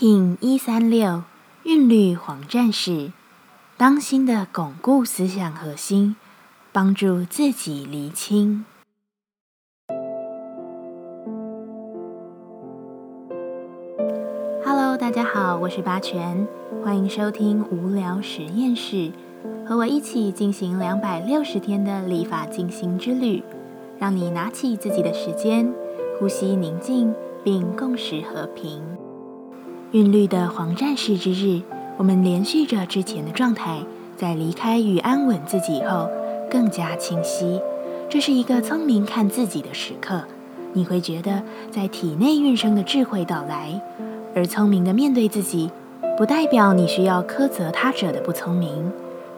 [0.00, 1.24] 品一三六
[1.64, 3.12] 韵律黄战士，
[3.76, 6.16] 当心的巩固思想核心，
[6.72, 8.64] 帮助自己厘清。
[14.64, 16.48] Hello，大家好，我是八全，
[16.82, 19.12] 欢迎收听无聊实验室，
[19.66, 23.42] 和我一起进行两百六十天的立法进行之旅，
[23.98, 25.70] 让你拿起自己的时间，
[26.18, 27.14] 呼吸宁静，
[27.44, 28.80] 并共识和平。
[29.92, 31.62] 韵律的黄战士之日，
[31.96, 33.80] 我们连续着之前的状态，
[34.16, 36.08] 在离开与安稳自己后，
[36.48, 37.60] 更加清晰。
[38.08, 40.22] 这是一个聪明看自己的时刻，
[40.74, 43.82] 你会觉得在体内运生的智慧到来。
[44.32, 45.68] 而聪明的面对自己，
[46.16, 48.92] 不代表你需要苛责他者的不聪明。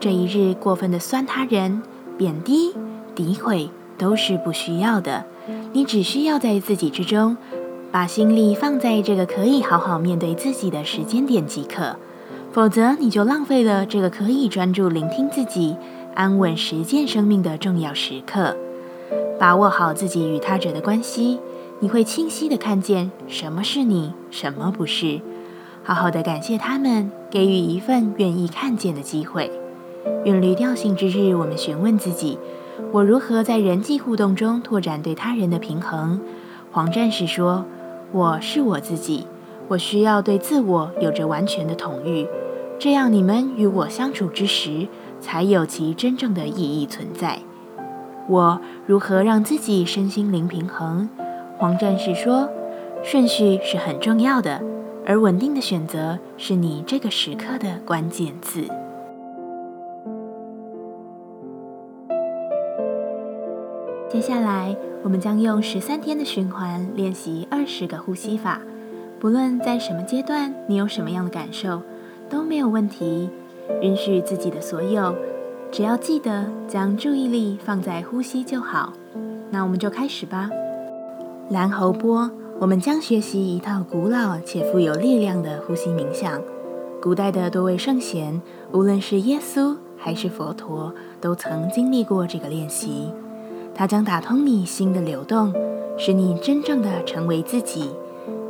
[0.00, 1.82] 这一日过分的酸他人、
[2.16, 2.72] 贬低、
[3.14, 3.68] 诋毁，
[3.98, 5.26] 都是不需要的。
[5.74, 7.36] 你只需要在自己之中。
[7.90, 11.96] 把心力放在这个可以好好面对自己的时间点即可，
[12.52, 15.74] 否则你就浪费了这个可以专注聆听自己、
[16.14, 18.54] 安稳实践生命的重要时刻。
[19.38, 21.40] 把握好自己与他者的关系，
[21.80, 25.22] 你会清晰地看见什么是你，什么不是。
[25.82, 29.50] 好好的感谢他们，给予一份愿意看见的机会。
[30.24, 32.38] 韵律调性之日，我们询问自己：
[32.92, 36.20] 我如何在人际互动中拓展对他人的平衡？
[36.70, 37.64] 黄战士说。
[38.10, 39.26] 我是我自己，
[39.68, 42.26] 我需要对自我有着完全的统御，
[42.78, 44.88] 这样你们与我相处之时，
[45.20, 47.40] 才有其真正的意义存在。
[48.26, 51.08] 我如何让自己身心灵平衡？
[51.58, 52.48] 黄战士说，
[53.02, 54.62] 顺序是很重要的，
[55.04, 58.64] 而稳定的选择是你这个时刻的关键字。
[64.10, 68.58] 接下来，我们将用十三天的循环练习二十个呼吸法。
[69.20, 71.82] 不论在什么阶段，你有什么样的感受，
[72.30, 73.28] 都没有问题。
[73.82, 75.14] 允许自己的所有，
[75.70, 78.94] 只要记得将注意力放在呼吸就好。
[79.50, 80.48] 那我们就开始吧。
[81.50, 86.40] 蓝喉波，我们将学习一套古老且富有力量的呼吸冥想。
[87.02, 88.40] 古代的多位圣贤，
[88.72, 93.12] 无论是耶稣还是佛陀，都曾经历过这个练习。
[93.78, 95.54] 它将打通你心的流动，
[95.96, 97.90] 使你真正的成为自己，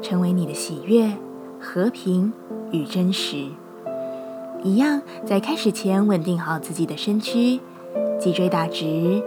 [0.00, 1.12] 成为你的喜悦、
[1.60, 2.32] 和平
[2.70, 3.44] 与真实。
[4.62, 7.60] 一样，在开始前稳定好自己的身躯，
[8.18, 9.22] 脊椎打直，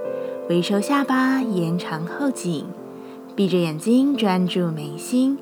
[0.50, 2.66] 微收下巴，延长后颈，
[3.36, 5.38] 闭着眼睛专注眉心。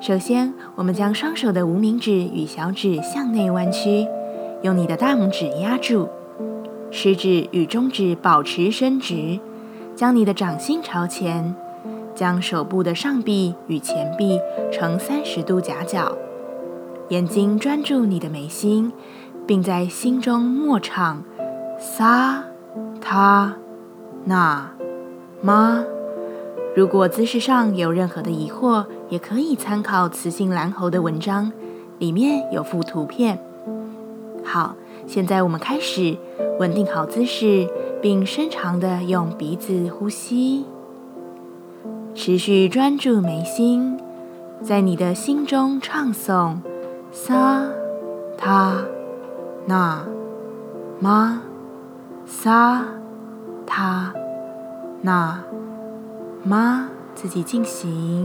[0.00, 4.06] 首先，我们将双手的无名指与小指向内弯曲，
[4.62, 6.08] 用你的大拇指压住，
[6.90, 9.38] 食指与中指保持伸直。
[9.98, 11.56] 将你的掌心朝前，
[12.14, 14.38] 将手部的上臂与前臂
[14.70, 16.16] 呈三十度夹角，
[17.08, 18.92] 眼睛专注你的眉心，
[19.44, 21.24] 并在心中默唱
[21.80, 22.44] 萨
[23.00, 23.56] 他
[24.24, 24.70] 那
[25.42, 25.84] 妈。
[26.76, 31.50] 如果姿势上有任何的疑惑，也可以参考雌性蓝猴的文章，
[31.98, 33.36] 里面有附图片。
[34.44, 34.76] 好，
[35.08, 36.16] 现在我们开始，
[36.60, 37.68] 稳定好姿势。
[38.00, 40.64] 并深长的用鼻子呼吸，
[42.14, 43.98] 持续专注眉心，
[44.62, 46.58] 在你的心中唱诵
[47.10, 47.66] 萨
[48.36, 48.84] 他
[49.66, 50.06] 那
[51.00, 51.42] 玛
[52.24, 52.84] 萨
[53.66, 54.14] 他
[55.02, 55.42] 那
[56.44, 58.24] 玛，自己进行。